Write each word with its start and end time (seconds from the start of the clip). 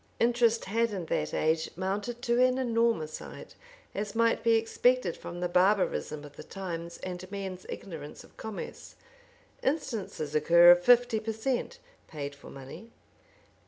Interest 0.19 0.65
had 0.65 0.89
in 0.93 1.05
that 1.05 1.31
age 1.31 1.69
mounted 1.75 2.23
to 2.23 2.43
an 2.43 2.57
enormous 2.57 3.19
height, 3.19 3.53
as 3.93 4.15
might 4.15 4.41
be 4.41 4.55
expected 4.55 5.15
from 5.15 5.41
the 5.41 5.47
barbarism 5.47 6.23
of 6.25 6.37
the 6.37 6.43
times 6.43 6.97
and 7.03 7.29
men's 7.29 7.67
ignorance 7.69 8.23
of 8.23 8.35
commerce. 8.35 8.95
Instances 9.61 10.33
occur 10.33 10.71
of 10.71 10.83
fifty 10.83 11.19
per 11.19 11.33
cent. 11.33 11.77
paid 12.07 12.33
for 12.33 12.49
money. 12.49 12.89